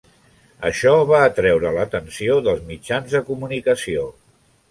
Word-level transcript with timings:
Això 0.69 0.93
va 1.09 1.19
atreure 1.25 1.73
l'atenció 1.75 2.39
dels 2.49 2.65
mitjans 2.71 3.13
de 3.17 3.23
comunicació. 3.31 4.09